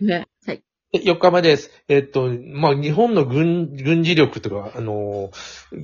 [0.00, 0.28] ね。
[0.46, 0.62] はい。
[0.92, 1.70] 4日目です。
[1.88, 5.30] えっと、まあ、日本の軍、軍事力とか、あの、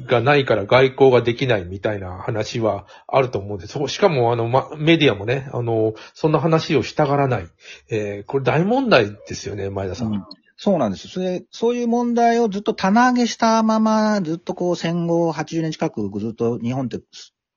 [0.06, 3.72] がないから外交ができないみたいな話はあると思うんです。
[3.72, 7.48] そこしかも、あの、ま、メディアもね、あの、そんな話をしたがらない。
[7.90, 10.12] えーこれ大問題ですよね、前田さん。
[10.12, 10.24] うん
[10.62, 11.08] そうなんです。
[11.08, 17.00] それ、そういう問題をずっと棚上げしたまま、ずっとこう戦後80年近くずっと日本って、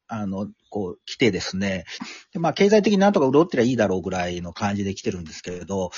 [0.07, 1.83] あの、こう来てですね。
[2.31, 5.91] でまあ経済的になんとか潤ってりゃいいだろうぐらいの感じで来てるんですけれど、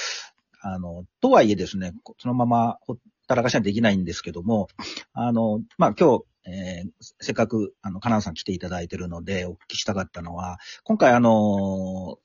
[0.68, 2.98] あの、とはいえですね、そのままほっ
[3.28, 4.68] たらかしはできないんですけども、
[5.14, 12.18] あの、まあ今日、えーせっかく、あの、カナンさん来ていただいてるので、お聞きしたかったのは、今回あの、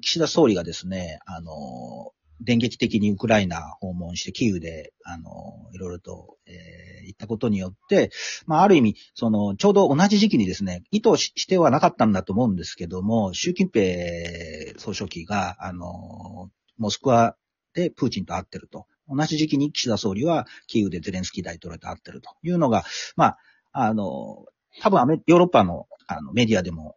[0.00, 8.12] 岸田総理がですね、あの、電撃的にウクライナ訪問して、キーウで、あの、いろいろと、えー行ったことによって、
[8.46, 17.36] まあ、ある意味、その、ちょうど同じ時期にですね、意図ししてはなかったんだと思うんですけども、習近平総書記が、あの、モスクワ
[17.74, 18.86] でプーチンと会ってると。
[19.08, 22.84] 同じ時期に岸田総理はキーウでゼレンスキー大統領と会ってるというのが、
[23.16, 23.38] まあ、
[23.72, 24.46] あの、
[24.80, 26.96] 多分アメヨーロッパのあのメディアでも、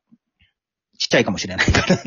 [0.97, 1.97] ちっちゃいかもしれないから、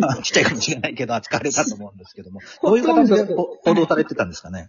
[0.00, 4.68] まあちっちゃいかもしれないけど、扱われたと思うんですけども、 どういう形でほ報道されてたんですかね？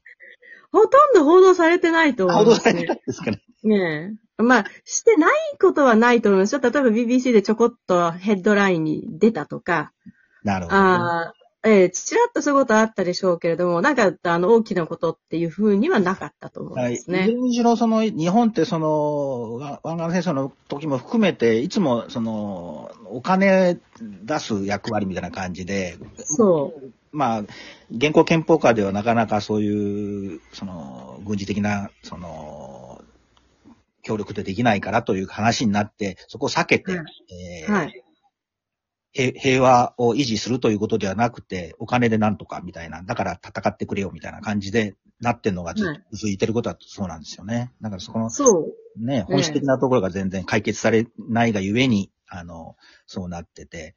[0.72, 3.42] ほとんど報道されてないと思報いますね道されてたんですかね？
[3.64, 4.44] ねえ。
[4.44, 6.62] まあ、してないことはないと思いますよ。
[6.62, 9.92] 例えば BBC でちょこっとヘッドラインに出たとか、
[10.44, 16.94] なるほどね、ああ、ええちらっとそういうことはあったでしょうけれども、なんか、あの、大きなことっていうふうにはなかったと思うんはい。
[16.94, 17.28] いずですね。
[17.28, 26.94] れにしろ、その、日本ってその、わ湾岸戦争の時も含めて、いつも、その、お金出す役割みたいな感じで、そう。
[27.12, 27.44] まあ、
[27.92, 33.02] 現行憲法下ではなかなかそういう、その、軍事的な、その、
[34.02, 37.06] 協力でできないからという話になって、そこを避けて、はい
[37.64, 38.04] えーはい。
[39.12, 47.72] 平平和を維持するということではなくて、お金でなんとかみたいな、だから戦ってくれよみたいな感じでなってんのがずっと続いてることはそうなんですよね。
[47.82, 49.06] だからそこの、そう。
[49.06, 52.76] ね、本質的なところが全然解決されないがゆえに、あの、
[53.08, 53.96] そうなってて、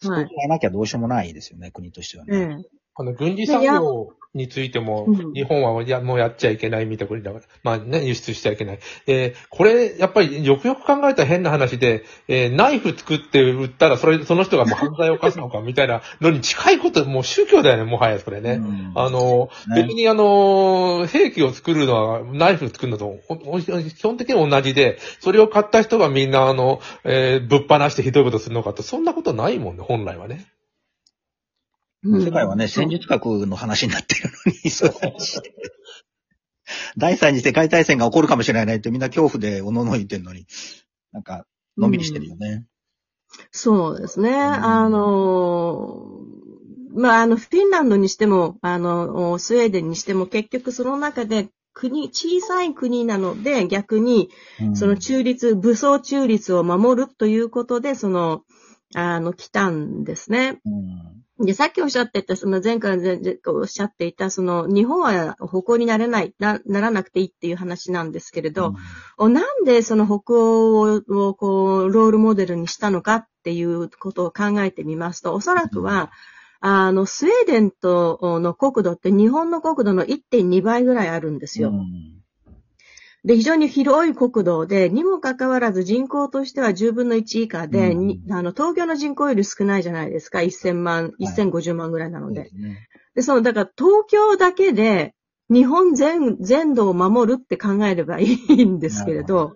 [0.00, 2.58] そこを変えなきゃどうしようもないですよね、国としてはえね。
[2.60, 8.78] えあの、軍事産業についてもうん、日本はやもうやっちゃいけないみたいな国だから、まあね、輸出しちゃいけない。
[9.06, 18.52] えーこれ、やっぱりよくよく考えたら変な話で、えーナイフ作って売ったら、それ、その人がもう犯罪を犯すのかみたいな のに近いこと、もう宗教だよね、もはやそれね。
[18.52, 23.18] うんあの、ね別にあの、兵器を作るのは、ナイフ作るのと、
[23.60, 30.46] 基本的に同じで、それを買った人がみんなあの、えーぶっ放してひどいことするのかと、そんなことないもんね、本来はね。
[32.04, 32.24] うん。
[32.24, 34.90] 世界はね、戦術核の話になっているのに、 そう。
[35.20, 35.54] して
[36.96, 40.46] 第三次世界大戦が起こるかもしれないってみんな恐怖でおののいてんのに、
[41.12, 41.46] なんか、
[41.76, 42.64] のんびりしてるよね。
[43.50, 44.30] そうですね。
[44.30, 44.34] ん。
[44.34, 46.20] あの、
[46.92, 54.76] まあ、あの、フィンランドにしても、あの、スウェーデンにしても、結局その中で国、小さい国なので、逆に、うん。
[54.76, 58.42] その中立、武装中立を守るということで、その、
[58.94, 60.60] あの、来たんですね。
[60.64, 62.98] うんで、さっきおっしゃってた、その前回
[63.46, 68.74] おっしゃっていた、その、日本は北欧になれない、な、ならなくていいっていう話なんですけれど、
[69.16, 76.10] おなんでその北欧ををこう、ロールモデルにしたのかっていうことを考えてみますと、おそらくは、
[76.60, 81.70] あの、スウェーデンとの国土って日本の国土の1.2倍ぐらいあるんですよ。
[81.70, 82.19] うん
[83.24, 90.38] で、非常に広い国土で、にもかかわらず人口としては10分の1以下で、うんにあの、東京の人口より少ないじゃないですか。
[90.38, 92.44] 1000万、1050万ぐらいなので。
[92.44, 95.14] ですねで、その、だから東京だけで
[95.50, 99.54] 日本全、全土を守るって考えればいいんですけれど、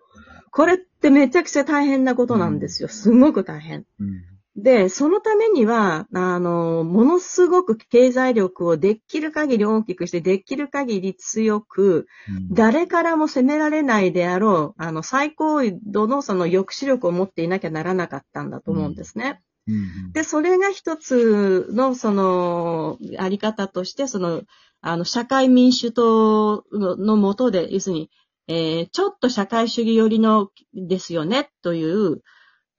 [0.50, 2.88] これってめちゃくちゃ大変なことなんですよ。
[2.88, 3.84] すごく大変。
[3.98, 12.54] うんで、そのためには、あの、ものすごく経済力をできる限り大きくして、できる限り強く、うん。
[12.54, 19.42] 誰からも責められないであろう、あの、最高度のその抑止力を持っていなきゃならなかったんだと思うんですね。
[19.66, 20.12] うん。
[20.12, 24.42] で、それが一つの、その、あり方として、その、
[24.80, 28.10] あの、社会民主党ののもとで、要するに、
[28.46, 32.20] えーちょっと社会主義寄りのですよね、という、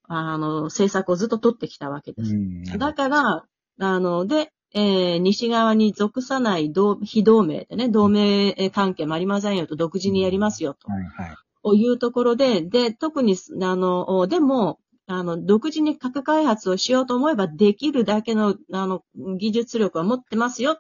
[0.08, 2.36] あの、政策をずっと取ってきたわけです。
[2.36, 3.46] うんだから、
[3.80, 10.92] あの、で、えー西側に属さない同非同盟でね、同盟関係もありませんよと、独自にやりますよと。
[10.92, 11.36] はいはい。
[11.64, 19.04] をいうところで、で、特に、あの、でも、あの、独自に核開発をしようと思えばできるだけの、あの、
[19.38, 20.80] 技術力を持ってますよ。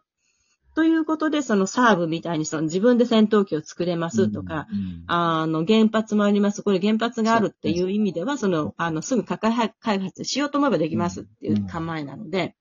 [0.75, 6.63] ということで、そのサーブみたいにその自分で戦闘機を作れますとか、うん、あの、原発もあります。
[6.63, 9.47] これ原発があるっていう意味では、その、あの、すぐ核
[9.79, 12.55] 開発しようと思えばできますっていう構えなので、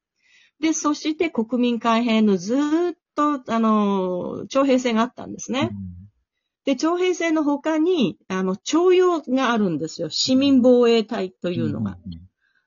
[0.60, 5.70] で、そして国民改変のずーっと、あの、徴兵制があったんですね。
[6.64, 10.08] で、徴兵制の他に、あの、徴用があるんですよ。
[10.08, 11.98] 市民防衛隊というのが。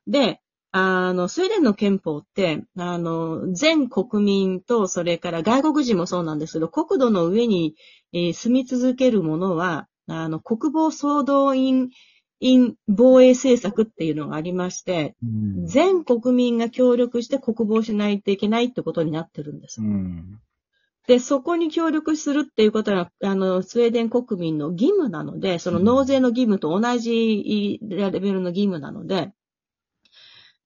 [0.08, 0.42] で、
[0.80, 7.76] あの、スウェーデンの憲法って、あの、全国民と、それから外国人もそうなんですけど、国土の上に、
[8.14, 11.90] えー住み続ける者は、あの、国防総動員、
[12.40, 19.82] 員防衛政策っていうのがありまして、うん全国民が協力して国防しないといけないってことになってるんです。
[19.82, 20.40] うん
[21.08, 29.32] で、そこに協力するっていうことは、あの、スウェーデン国民の義務なので、その納税の義務と同じレベルの義務なので、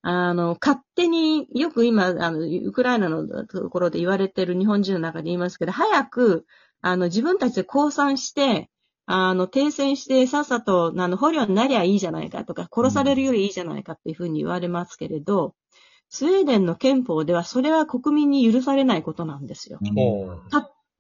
[0.03, 6.45] あの、勝手に、よく今、あの、ウクライナのところで言われてる日本人の中で言いますけど、早く、
[6.81, 8.69] あの、自分たちで降参して、
[9.05, 15.53] あの、停戦して、さっさと、あの、捕虜になりゃいいじゃないかとか、殺されるよりいいじゃないかっていうふうに言われますけれど、
[16.09, 19.77] スウェーデンの憲法では、それは国民に許されないことなんですよ。
[19.81, 20.41] も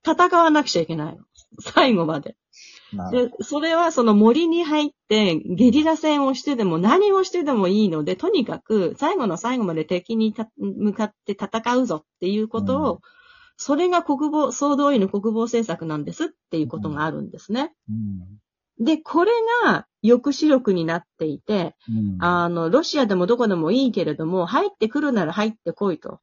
[0.05, 1.23] 戦わなくちゃいけないの。
[1.61, 2.35] 最後まで。
[3.11, 12.99] で、それはその森に入ってゲリラ戦をしてでも何をしてでもいいので、とにかく最後の最後まで敵にた向かって戦うぞっていうことを、うん。
[13.57, 17.73] それが国防、総動員の国防政策なんですっていうことがあるんですね。
[17.89, 17.93] う
[18.83, 18.83] ん。
[18.83, 19.31] で、これ
[19.63, 22.17] が抑止力になっていて、うん。
[22.19, 26.19] あの、ロシアでもどこでもいいけれども、入ってくるなら入ってこいと。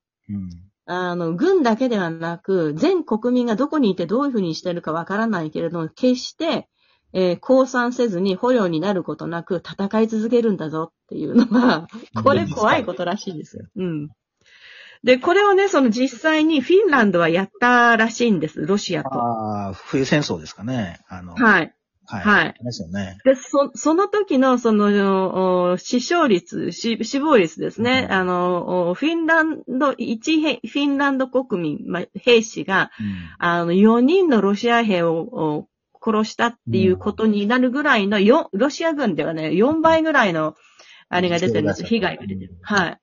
[0.88, 6.69] うんあの、軍だけではなく、全国民がどこにいてどういうふうにしてるかわからないけれども、決して、
[7.14, 11.87] えー降参せずに捕虜になることなく戦い続けるんだぞっていうのが、
[12.23, 13.64] これ怖いことらしいですよ。
[13.76, 14.08] うん。
[15.05, 19.11] で、これをね、その実際にフィンランドはやったらしいんです、ロシアと。
[19.11, 21.00] ああ、冬戦争ですかね。
[21.08, 21.73] あの、はい。
[22.08, 22.25] はい。
[22.25, 23.19] はいですよね。
[23.25, 28.06] で、そ、その時の、その、お死傷率、死死亡率ですね。
[28.08, 32.90] うんあの、おフィンランド、一へフィンランド国民、まあ、兵士が、
[33.38, 35.69] あの、4人のロシア兵をお
[36.02, 40.55] 殺したっていうことになるぐらいの、よロシア軍ではね、4倍ぐらいの、
[41.08, 41.84] あれが出てるんです。
[41.84, 42.58] 被害が出てる。
[42.62, 43.00] はい。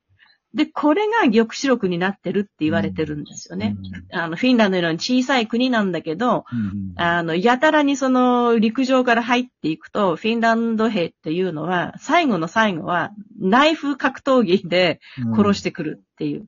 [0.55, 3.75] で、これが抑止力になってるって言われてるんですよね。
[4.13, 6.93] あの、フィンランドのように小さい国なんだけど、うん。
[6.95, 15.01] あの、やたらにその陸上から入っていくと、フィンランド兵っていうのは、最後の最後は、ナイフ格闘技で
[15.35, 16.47] 殺してくるっていう。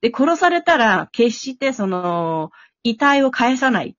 [0.00, 2.50] で、殺されたら、決してその、
[2.82, 3.96] 遺体を返さない。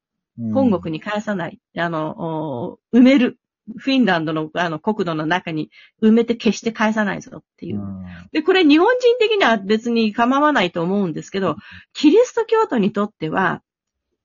[0.54, 1.60] 本国に返さない。
[1.78, 3.40] あの、お埋める。
[3.78, 5.70] フィンランドのあの国土の中に
[6.02, 7.84] 埋めて決して返さないぞっていうう。
[7.84, 11.58] んで、これ日本人的には別に構わないと思うんですけど、
[11.94, 13.62] キリスト教徒にとっては、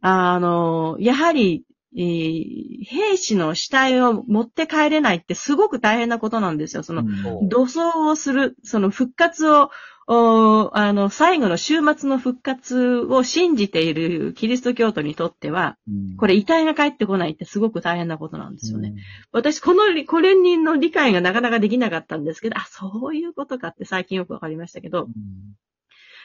[0.00, 1.64] あの、やはり、
[1.96, 6.82] えー兵士の死体を持って帰れないってすごく大変なことなんですよ。
[6.82, 7.04] その、う
[7.44, 9.70] ん土葬をする、その復活を、
[10.08, 15.76] おあの、最後の終末の復活を信じているキリスト教徒にとっては、
[16.18, 18.94] これ遺体が帰ってこないってすごく大変なことなんですよね。。
[19.30, 25.12] 私、この、これにの理解がなかなかできなかったんですけど、あ、そういうことかって最近よくわかりましたけどう、ん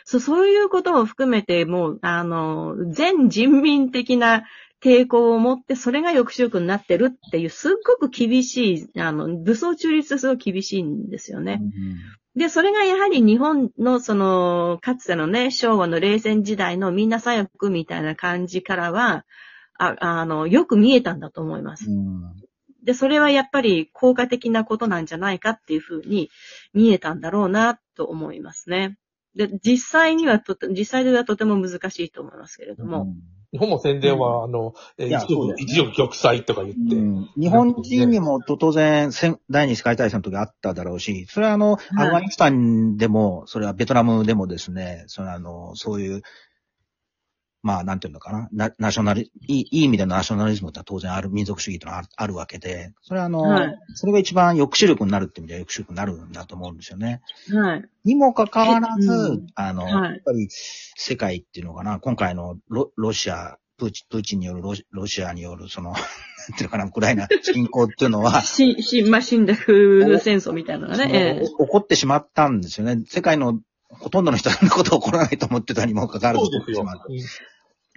[0.05, 4.45] そう、そういうことも含めて、もう、あの、全人民的な
[4.81, 11.61] 抵抗を持って、それが抑止力になってるっていう、すっごく厳しい、あの、武装中立ですごく厳しいんですよね。
[12.35, 19.25] で、それがやはり日本のその、かつてのね、昭和の冷戦時代のみんな左翼みたいな感じからは、
[19.79, 21.89] ああの、よく見えたんだと思います。
[21.89, 22.47] うん
[22.83, 26.29] で、それはやっぱり効果的なことなんじゃないかっていうふうに
[26.73, 28.97] 見えたんだろうなと思いますね。
[29.35, 33.13] で、実際にはとて、実際ではとても難しいと思いますけれども。
[33.53, 35.63] 日本も宣伝は、あの、えーいや一そうだよね。
[35.63, 37.29] 億一億玉砕とか言って、うん。
[37.37, 46.23] 日本人にも当然、戦第二次世界大戦の時あっただろうし、それはあの、いアフガニスタンでも、それはベトナムでもですね、それはあの、そういう、
[47.67, 57.21] まあ、なんていうのかな、ナナショナリ、いいいい意味でのナショナリズムって当然ある、民族主義というのはあるあるわけで、それはあの、はいそれが一番抑止力になるって意味では抑止力になるんだと思うんですよね。
[57.53, 57.89] はい。
[58.05, 71.41] にもかかわらず、えうんあの、はいやっぱり世界っていうのかな、今回のロロシア、プーチン、プーチンによるロシロシアによる、その、 なんていうのかな、ウクライナ侵攻っていうのは、 し、し、まあ、死んだ風戦争みたいなのがね。
[71.43, 73.03] 起こってしまったんですよね。
[73.05, 73.59] 世界の
[73.89, 76.85] ほとんどの人はそんなこと起こらないと思ってたにもかかわらずそうですよ。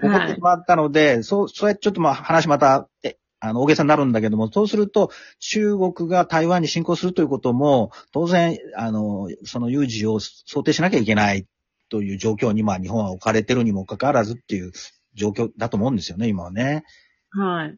[0.01, 11.47] 起こってしまったので、そう、そうやってちょっとまあ話また、え、あの、大げさになるんだけども、そうすると、中国が台湾に侵攻するということも、当然、あの、その有事を想定しなきゃいけない
[11.89, 14.73] という状況に、まあ日本は置かれてるにもかかわらずっていう
[15.15, 16.85] 状況だと思うんですよね、今はね。
[17.31, 17.77] はい。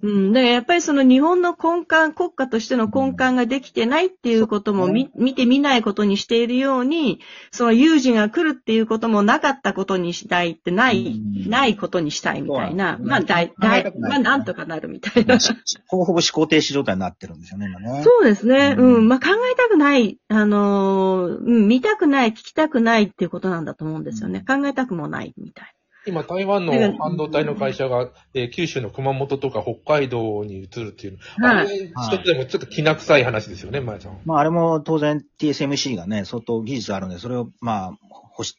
[0.00, 0.32] うん。
[0.32, 7.20] だからやっぱりその日本の根幹、国家としての根幹ができてないっていうことも見,、見てみないことにしているように、
[7.50, 12.98] その有事が来るっていうこともなかったことにしたいってない、うんないことにしたいみたいな。
[13.00, 15.38] まあ、だい、考だいえたく、ないまあ、なんとかなるみたいな。
[15.88, 18.02] ほぼほぼ思考停止状態になってるんですよね、今ね。
[18.04, 18.74] そうですね。
[18.78, 19.08] うんうん。
[19.08, 24.44] まあ、考えたくない、あのーうん、見たくない、聞きたくないっていうことなんだと思うんですよね。
[24.46, 25.74] 考えたくもないみたい
[26.06, 31.46] 今、台湾の半導体の会社が、えー九州の熊本とか北海道に移るっていうの。
[31.46, 34.20] はいあれ、一つでもちょっと気な臭い話ですよね、まやちゃん。
[34.24, 37.98] まあ、あれも当然 TSMC がね、相当技術あるんで、それを、まあ、
[38.36, 38.56] 欲し、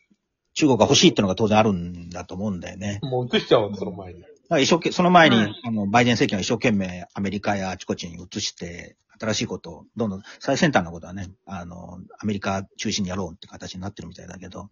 [0.53, 2.99] 中国が欲しいっていうのが当然あるんだと思うんだよね。
[3.03, 4.23] もう移しちゃうその前に。
[4.53, 14.69] だから一生懸その前に、はいあの、バイデン政権は一生懸命アメリカやあちこちに移して、新しいことを、どんどん最先端のことはね、あの、アメリカ中心にやろうって形になってるみたいだけど。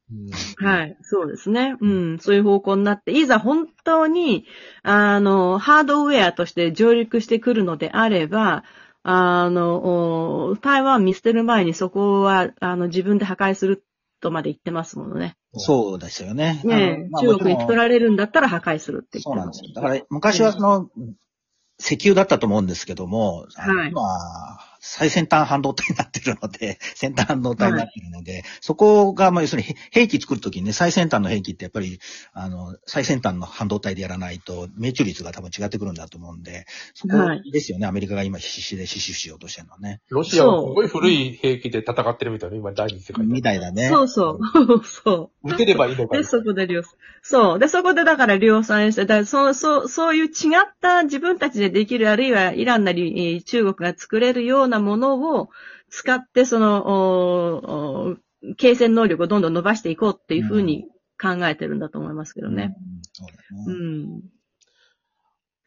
[0.61, 0.69] な。
[0.69, 0.97] はい。
[1.01, 1.75] そうですね。
[1.79, 2.19] うん。
[2.19, 4.45] そういう方向になって、いざ本当に、
[4.83, 8.63] あの、ハードウェアとして上陸してくるのであれば、
[9.03, 13.83] あの、お台湾見捨てる前にそこは、あの、自分で破壊する
[14.19, 15.37] とまで言ってますものね。
[15.53, 16.61] そうですよね。
[16.63, 19.71] ねまあ中国に取られるんだったら破壊するって言ってそうなんですよ。
[19.73, 20.89] だから、昔はその、
[21.79, 23.93] 石油だったと思うんですけども、はい
[24.83, 31.99] 最先端半導体になってるので、 先端半導体になってるので、そこが、まあ、要するに兵器作るときにね、最先端の兵器ってやっぱり、
[32.33, 40.01] あの、最先端の半導体でやらないと、命中率が多分違ってくるんだと思うんで、そこはいですよね、アメリカが今必死で死守しようとしてるのはね。
[40.09, 43.87] ロシアはすごい古い兵器で戦ってるみたいな、今第二次世界みたいだね。
[43.87, 44.39] そうそう。
[44.83, 45.53] そう。
[45.53, 46.91] 打てればいいのかで、そこで量産。
[47.21, 47.59] そう。
[47.59, 50.31] で、そこでだから量産して、だからそう、そう、そういう違っ
[50.81, 55.49] た自分たちでできる、あるいはイランなり、えー中国が作れるようなものを
[55.89, 58.17] 使って、その、
[58.57, 60.85] 継戦能力をどんどん伸ばしていこうっていうふうに
[61.21, 62.75] 考えてるんだと思いますけどね。
[62.77, 64.05] うんそうだうね。
[64.17, 64.21] ん。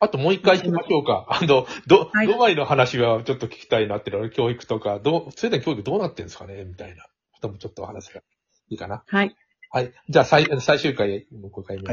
[0.00, 1.26] あともう一回行きましょうか。
[1.30, 6.64] あの、ど、はいドバイの話はちょっと聞きたいなっていうのは、教育とか、どう、スウェーデン教育どうなってるんですかね？
[6.64, 8.20] みたいなこともちょっとお話が
[8.68, 9.04] いいかな。
[9.06, 9.36] はい。
[9.70, 9.92] はい。
[10.08, 11.82] じゃあ最、最終回、5回目。